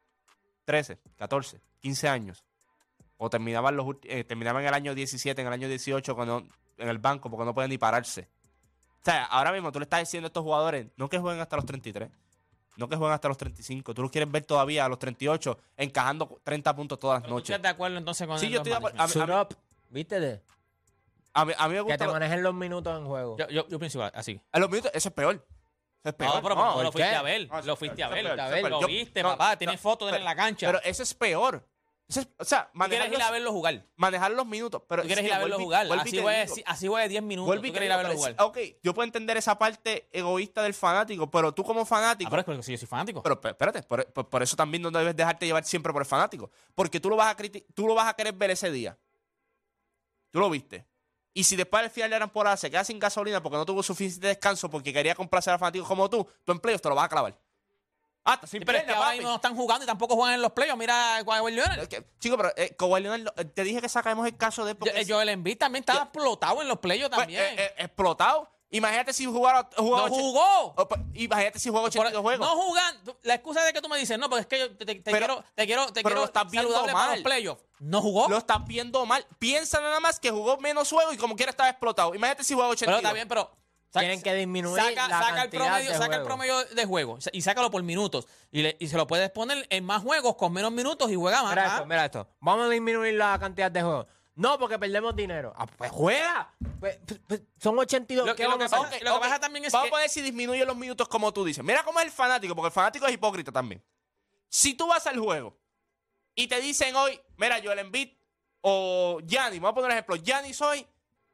[0.65, 2.43] 13, 14, 15 años.
[3.17, 6.43] O terminaban, los, eh, terminaban en el año 17, en el año 18 cuando,
[6.77, 8.27] en el banco porque no pueden ni pararse.
[9.01, 11.55] O sea, ahora mismo tú le estás diciendo a estos jugadores, no que jueguen hasta
[11.55, 12.09] los 33,
[12.77, 13.93] no que jueguen hasta los 35.
[13.95, 17.35] Tú los quieres ver todavía a los 38 encajando 30 puntos todas las Pero ¿tú
[17.39, 17.49] noches.
[17.49, 18.97] estás de acuerdo entonces con Sí, el yo estoy de acuerdo.
[18.97, 19.29] management?
[19.29, 19.63] A mí- Suit up.
[19.89, 20.19] ¿Viste?
[20.19, 20.41] De?
[21.33, 21.97] A mí, a mí me Que gusta.
[21.97, 23.37] te lo- manejen los minutos en juego.
[23.37, 24.39] Yo, yo, yo pienso igual, así.
[24.51, 25.35] a los minutos, eso es peor.
[25.35, 26.35] Eso es peor.
[26.35, 27.15] No, pero No, lo ¿por fuiste qué?
[27.15, 27.47] a ver.
[27.47, 28.23] No, eso Lo fuiste a ver.
[28.35, 29.51] peor, Lo viste, papá.
[29.51, 30.67] no, Tienes fotos de él en la cancha.
[30.67, 31.63] Pero eso es peor.
[32.37, 33.85] O sea, Tú manejar quieres ir a verlo jugar.
[33.95, 34.81] manejar los minutos.
[34.87, 35.87] Pero Tú es quieres que ir a verlo jugar.
[35.99, 36.29] Así digo,
[36.65, 37.55] así de 10 minutos.
[37.55, 38.35] Tú te quieres ir a verlo jugar.
[38.39, 42.29] Ok, yo puedo entender esa parte egoísta del fanático, pero tú como Ah, fanático.
[42.29, 43.23] pero es porque si yo soy fanático.
[43.23, 46.07] Pero pe- espérate, por, por- por eso también no debes dejarte llevar siempre por el
[46.07, 46.51] fanático.
[46.75, 47.37] Porque tú lo vas a
[47.73, 48.97] tú lo vas a querer ver ese día.
[50.31, 50.85] Tú lo viste.
[51.33, 53.81] Y si después al final de la temporada se queda sin gasolina porque no tuvo
[53.83, 57.09] suficiente descanso porque quería complacer al fanático como tú, tu empleo te lo vas a
[57.09, 57.37] clavar.
[58.23, 59.17] Ah, está sin Sí, pero es que pierna, ahora papi.
[59.17, 60.77] mismo no están jugando y tampoco juegan en los playoffs.
[60.77, 61.79] Mira a Kawhi Leonard.
[61.79, 64.75] Es que, chico, pero eh, Kawhi Leonard, eh, te dije que sacamos el caso de
[64.79, 67.41] Yo- eh, Joel Embiid también estaba explotado en los playoffs pues, también.
[67.41, 68.47] eh, eh, explotado.
[68.73, 70.73] Imagínate si jugara, jugaba no jugó.
[70.77, 72.47] o, pues, Imagínate si Por- 82 juegos.
[72.47, 73.19] No jugando.
[73.23, 75.11] La excusa de que tú me dices, no, porque es que yo te, te- te
[75.11, 77.15] Pero- quiero, te quiero, te pero quiero lo estás viendo saludable para mal.
[77.15, 77.63] los playoffs.
[77.79, 78.29] No jugó.
[78.29, 79.25] Lo estás viendo mal.
[79.39, 82.15] Piensa nada más que jugó menos juegos y como quiera estaba explotado.
[82.15, 82.99] Imagínate si juega 82.
[83.01, 83.51] pero está bien, pero.
[83.91, 87.41] Tienen que disminuir saca, la saca el promedio, de saca el promedio de juego y
[87.41, 88.27] sácalo por minutos.
[88.51, 91.43] Y, le- y se lo puedes poner en más juegos con menos minutos y juega
[91.43, 91.51] más.
[91.51, 92.27] Mira esto, mira esto.
[92.39, 94.07] Vamos a disminuir la cantidad de juegos.
[94.35, 95.53] No, porque perdemos dinero.
[95.57, 96.53] Ah, pues juega.
[96.79, 98.25] Pues, pues, pues, son 82.
[98.27, 99.01] Lo- ¿Qué lo vamos que a pasa- hacer?
[99.01, 101.33] Ok, lo que pasa también es Vamos que- a ver si disminuye los minutos como
[101.33, 101.61] tú dices.
[101.63, 103.83] Mira cómo es el fanático, porque el fanático es hipócrita también.
[104.47, 105.57] Si tú vas al juego
[106.33, 108.09] y te dicen hoy, mira, Joel Embiid
[108.61, 110.87] o Gianni, vamos a poner un ejemplo, Gianni hoy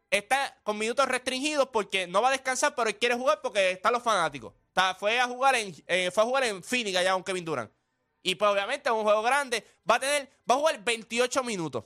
[0.10, 3.94] está con minutos restringidos porque no va a descansar, pero él quiere jugar porque están
[3.94, 4.54] los fanáticos.
[4.70, 7.72] Está- fue a jugar en eh, fue a jugar en con Kevin Durant.
[8.24, 11.84] Y pues obviamente es un juego grande, va a tener va a jugar 28 minutos.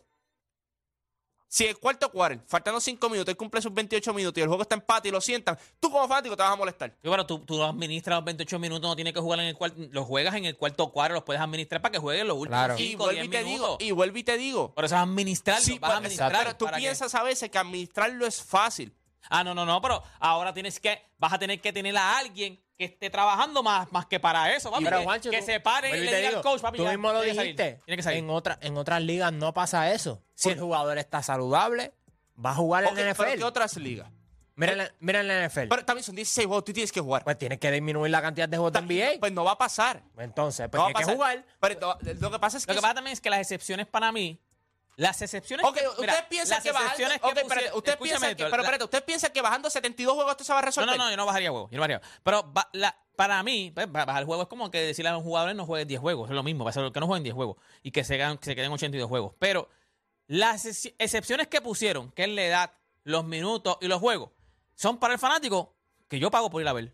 [1.54, 4.62] Si el cuarto cuarto, faltando 5 minutos, él cumple sus 28 minutos y el juego
[4.64, 6.92] está empate y lo sientan, tú como fanático te vas a molestar.
[6.92, 9.76] Sí, pero tú, tú administras los 28 minutos, no tienes que jugar en el cuarto.
[9.92, 12.76] Los juegas en el cuarto cuadro, los puedes administrar para que jueguen los últimos Claro.
[12.80, 13.78] Y 5 vuelvo 10 y te minutos.
[13.80, 14.74] digo, y vuelvo y te digo.
[14.74, 16.32] Por eso a administrarlo, Sí, vas a pues, administrar.
[16.38, 18.94] pero tú que- piensas a veces que administrarlo es fácil.
[19.30, 22.62] Ah, no, no, no, pero ahora tienes que, vas a tener que tener a alguien
[22.78, 24.84] que esté trabajando más, más que para eso, papi.
[24.86, 26.62] Pero, que, Juancho, que tú- se pare y vuelvo le te diga al digo, coach,
[26.62, 26.78] papi.
[26.78, 27.82] Tú ya, mismo lo tiene que salir, dijiste.
[27.86, 28.20] Tiene que salir.
[28.20, 30.24] En, otra, en otras ligas no pasa eso.
[30.34, 31.94] Si el jugador está saludable,
[32.44, 33.38] va a jugar Ok, en la pero NFL.
[33.38, 34.10] ¿qué otras ligas?
[34.56, 35.68] Mira, en la- mira en la NFL.
[35.70, 37.24] Pero también son 16 juegos, tú tienes que jugar.
[37.24, 39.20] pues tienes que disminuir la cantidad de juegos de NBA.
[39.20, 40.02] Pues no va a pasar.
[40.18, 41.16] Entonces, pues No va a que pasar.
[41.16, 41.46] jugar.
[41.60, 42.72] Pero no, lo que pasa es que...
[42.74, 44.40] Lo que pasa también es que las excepciones para mí,
[45.02, 45.66] las excepciones.
[45.74, 46.92] Que- mira, piensan las que bajando...
[46.92, 48.44] excepciones ok, que espérate, pusieron- ustedes escúchame piensan que...
[48.52, 50.98] Pero espérate, ¿ustedes piensan que bajando 72 juegos esto se va a resolver?
[50.98, 51.48] no, no, yo no bajaría.
[51.48, 52.20] Yo no bajaría huevos.
[52.24, 55.24] Pero ba- la- para mí, pues, ba- bajar juegos es como que decirle a los
[55.24, 56.30] jugadores no jueguen 10 juegos.
[56.30, 58.38] Es lo mismo, va a ser que no jueguen 10 juegos y que se, que
[58.42, 59.34] se queden 82 juegos.
[59.40, 59.70] Pero
[60.28, 62.72] las ex- excepciones que pusieron, que es la edad,
[63.04, 64.30] los minutos y los juegos,
[64.76, 65.76] son para el fanático
[66.08, 66.94] que yo pago por ir a ver.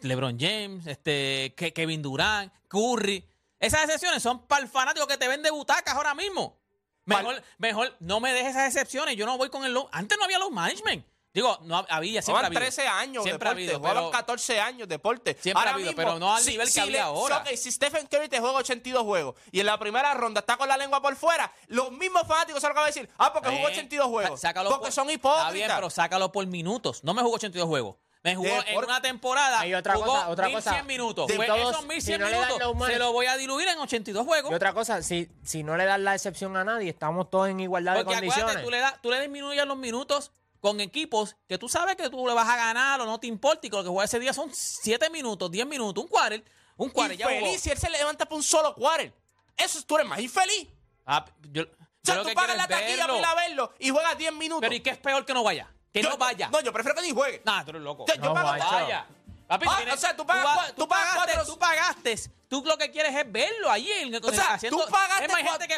[0.00, 3.24] LeBron James, este, Ke- Kevin Durant, Curry.
[3.60, 6.58] Esas excepciones son para el fanático que te vende butacas ahora mismo.
[7.06, 9.16] Mejor, mejor no me dejes esas excepciones.
[9.16, 9.88] Yo no voy con el low.
[9.92, 11.04] Antes no había los management.
[11.34, 12.60] Digo, no hab- había, siempre ha habido.
[12.60, 15.36] 13 años Siempre ha deporte, habido, jugaban pero- 14 años deporte.
[15.40, 17.44] Siempre ha habido, pero no al nivel que había ahora.
[17.56, 20.76] si Stephen Curry te juega 82 juegos y en la primera ronda está con la
[20.76, 23.72] lengua por fuera, los mismos fanáticos se lo van a decir, ah, porque jugó Eh,
[23.72, 24.40] 82 juegos.
[24.40, 25.76] sácalo porque por- son Está bien, hipócritas.
[25.76, 27.02] pero sácalo por minutos.
[27.02, 27.96] No me jugó 82 juegos.
[28.24, 29.60] Me jugó en una temporada.
[29.60, 30.82] Hay otra jugó cosa, otra 1100 cosa.
[30.84, 31.26] minutos.
[31.28, 33.36] De Pues todos, esos 1100 si no le dan minutos man- se lo voy a
[33.36, 34.50] diluir en 82 juegos.
[34.50, 37.60] Y otra cosa, si, si no le das la excepción a nadie, estamos todos en
[37.60, 38.64] igualdad Porque de condiciones.
[38.64, 42.26] tú le, das- tú le disminuyes los minutos con equipos que tú sabes que tú
[42.26, 44.32] le vas a ganar o no te importa y que lo que juega ese día
[44.32, 46.42] son 7 minutos, 10 minutos, un quarter.
[46.78, 47.36] Un quarter, ya jugó.
[47.38, 49.12] Infeliz si él se levanta por un solo quarter.
[49.56, 50.66] Eso es- tú eres más infeliz.
[51.04, 51.66] Ah, yo, O
[52.02, 53.12] sea, tú pagas la taquilla verlo.
[53.12, 54.62] por ir a verlo y juegas 10 minutos.
[54.62, 55.68] Pero ¿y qué es peor que no vaya?
[55.94, 56.48] Que Yo- no vaya.
[56.50, 57.40] No, yo prefiero que ni juegue.
[57.44, 58.04] Nah, tú eres loco.
[58.08, 59.06] Yo- yo No, pago- vaya.
[59.46, 62.30] Papi, Ah, tienes- o sea, tú pagas tú pagas pagaste, cuatro- tú pagaste.
[62.48, 63.72] Tú lo que quieres es verlo.
[63.74, 65.74] En, O sea, tú pagaste Es gente que,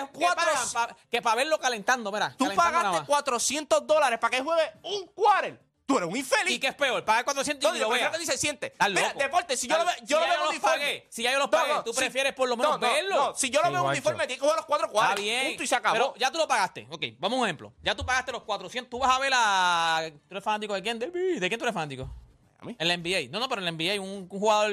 [1.10, 2.30] que pa- para verlo calentando, mira.
[2.36, 3.06] Tú calentando pagaste más.
[3.06, 5.60] 400 dólares para que juegue un quarter.
[5.86, 6.54] Tú eres un infeliz.
[6.56, 7.04] ¿Y qué es peor?
[7.04, 8.18] Pagar 400 No, y yo lo prefiero vea.
[8.18, 8.72] que ni se siente.
[8.88, 10.76] Mira, deporte, si yo lo, Estás- veo, yo si lo ya veo yo los uniforme.
[10.78, 13.14] pagué, si ya yo los pagué, tú prefieres por lo menos No, no, verlo.
[13.28, 13.98] No, si yo lo Sí, veo Juancho.
[14.00, 15.20] uniforme, tiene que jugar los cuatro Está cuadros.
[15.24, 15.46] bien.
[15.46, 15.94] Punto y se acabó.
[15.94, 16.86] Pero ya tú lo pagaste.
[16.90, 17.72] Ok, vamos a un ejemplo.
[17.82, 18.90] Ya tú pagaste los 400.
[18.90, 20.10] Tú vas a ver a.
[20.10, 20.98] ¿Tú eres fanático de quién?
[20.98, 22.10] ¿De, de quién tú eres fanático?
[22.58, 22.74] ¿A mí?
[22.78, 23.28] En la NBA.
[23.30, 24.72] No, no, pero en la NBA, un, un jugador.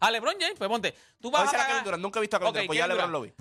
[0.00, 0.94] A LeBron James, pues ponte.
[1.20, 1.66] Tú vas a pagar.
[1.68, 2.02] Kevin Durant.
[2.02, 3.32] Nunca he visto a Kevin Ok, Durant, pues ya LeBron lo vi.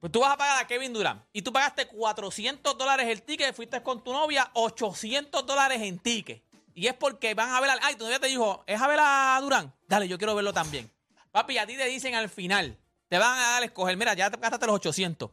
[0.00, 3.54] Pues tú vas a pagar a Kevin Durant y tú pagaste 400 dólares el ticket,
[3.56, 6.43] fuiste con tu novia, 800 dólares en ticket.
[6.74, 7.78] Y es porque van a ver al.
[7.82, 9.72] Ay, tu novia te dijo, ¿es a ver a Durant?
[9.88, 10.90] Dale, yo quiero verlo también.
[11.30, 12.76] Papi, a ti te dicen al final,
[13.08, 15.30] te van a dar a escoger, mira, ya te gastaste los 800.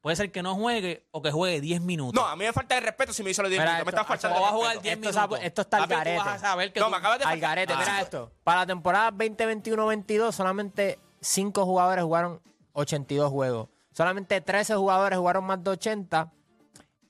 [0.00, 2.14] Puede ser que no juegue o que juegue 10 minutos.
[2.14, 3.86] No, a mí me falta el respeto si me hizo los 10 Mira minutos.
[3.92, 4.82] Me está faltando o vas a jugar respeto.
[4.82, 5.38] 10 Esto minutos.
[5.42, 6.18] esto está al Papi, tú garete.
[6.18, 7.76] vas a saber que No, tú- me acabas de Al garete, Ah.
[7.80, 8.32] mira esto.
[8.44, 12.40] Para la temporada 2021-22 solamente 5 jugadores jugaron
[12.72, 13.68] 82 juegos.
[13.92, 16.32] Solamente 13 jugadores jugaron más de 80.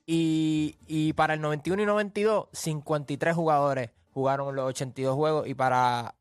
[0.06, 5.48] Y, y para el 91 y 92, 53 jugadores jugaron los 82 juegos.
[5.48, 6.14] Y para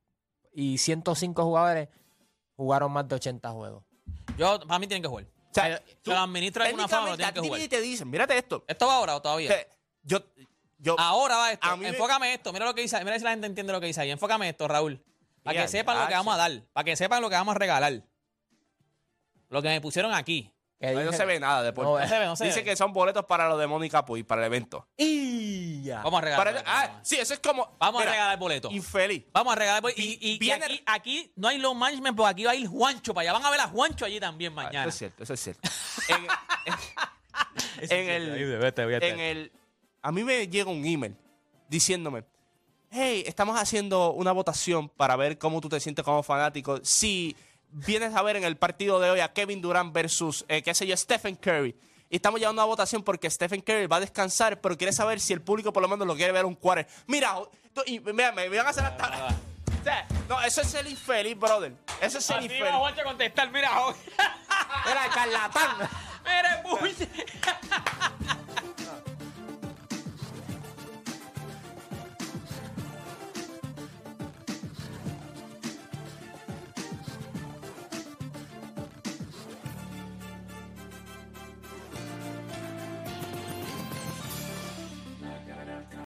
[0.51, 1.89] y 105 jugadores
[2.55, 3.83] jugaron más de 80 juegos.
[4.37, 5.25] Yo, para mí tienen que jugar.
[5.25, 7.61] O sea, Se lo administra de alguna forma, pero tienen que jugar.
[7.61, 8.63] ti te dicen, mírate esto.
[8.67, 9.49] ¿Esto va ahora o todavía?
[9.49, 9.67] Que
[10.03, 10.19] Yo,
[10.77, 11.77] yo, Ahora va esto.
[11.77, 12.51] Mí me- Enfócame esto.
[12.51, 12.97] Mira lo que dice.
[13.03, 14.11] Mira si la gente entiende lo que dice ahí.
[14.11, 15.01] Enfócame esto, Raúl.
[15.43, 16.61] Para que sepan lo que vamos a dar.
[16.73, 18.01] Para que sepan lo que vamos a regalar.
[19.49, 20.51] Lo que me pusieron aquí.
[20.85, 21.85] Ahí no se ve nada después.
[21.87, 22.63] No, No se ve, no se Dice ve.
[22.65, 24.87] que son boletos para lo de Mónica Puy, para el evento.
[24.97, 26.01] Y ya.
[26.03, 26.37] Vamos a regalar.
[26.45, 27.75] Para- boletos, ah, sí, eso es como.
[27.79, 28.73] Vamos mira, a regalar boletos.
[28.73, 29.23] Infeliz.
[29.33, 30.03] Vamos a regalar boletos.
[30.03, 32.67] Y, y- y Viene- aquí, aquí no hay low management, porque aquí va a ir
[32.67, 33.33] Juancho para allá.
[33.33, 34.81] Van a ver a Juancho allí también Ah, mañana.
[34.81, 35.69] Eso es cierto, eso es cierto.
[36.09, 36.27] en,
[37.89, 38.63] en el,
[39.03, 39.51] en el.
[40.01, 41.15] A mí me llega un email
[41.67, 42.23] diciéndome:
[42.91, 46.79] Hey, estamos haciendo una votación para ver cómo tú te sientes como fanático.
[46.83, 47.35] Si
[47.75, 50.87] vienes a ver en el partido de hoy a Kevin Durant versus, eh, qué sé
[50.87, 51.75] yo, Stephen Curry.
[52.09, 55.33] Y estamos llevando una votación porque Stephen Curry va a descansar, pero quiere saber si
[55.33, 56.87] el público por lo menos lo quiere ver un quarter.
[57.07, 57.35] Mira,
[57.85, 59.35] y, mira, me, me van a hacer hasta.
[59.85, 61.71] O sea, no, eso es ser infeliz, brother.
[62.01, 62.73] Eso es ser Así infeliz.
[62.73, 63.51] Juancho a contestar.
[63.51, 63.69] Mira,
[64.87, 65.77] el charlatán.
[65.77, 66.63] mira.